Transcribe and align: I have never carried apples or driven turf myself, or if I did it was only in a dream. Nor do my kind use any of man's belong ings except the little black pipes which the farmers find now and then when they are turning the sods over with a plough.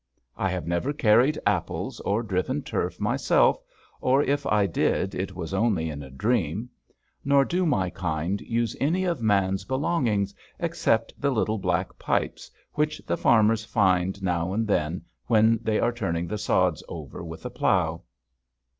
I 0.35 0.49
have 0.49 0.65
never 0.65 0.93
carried 0.93 1.37
apples 1.45 1.99
or 1.99 2.23
driven 2.23 2.63
turf 2.63 2.99
myself, 2.99 3.59
or 4.01 4.23
if 4.23 4.47
I 4.47 4.65
did 4.65 5.13
it 5.13 5.35
was 5.35 5.53
only 5.53 5.91
in 5.91 6.01
a 6.01 6.09
dream. 6.09 6.71
Nor 7.23 7.45
do 7.45 7.67
my 7.67 7.91
kind 7.91 8.41
use 8.41 8.75
any 8.81 9.03
of 9.03 9.21
man's 9.21 9.63
belong 9.63 10.07
ings 10.07 10.33
except 10.57 11.13
the 11.21 11.29
little 11.29 11.59
black 11.59 11.99
pipes 11.99 12.49
which 12.73 12.99
the 13.05 13.15
farmers 13.15 13.63
find 13.63 14.23
now 14.23 14.53
and 14.53 14.65
then 14.67 15.03
when 15.27 15.59
they 15.61 15.79
are 15.79 15.91
turning 15.93 16.25
the 16.25 16.39
sods 16.39 16.81
over 16.89 17.23
with 17.23 17.45
a 17.45 17.51
plough. 17.51 18.01